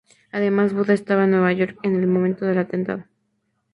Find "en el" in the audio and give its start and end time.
1.83-2.07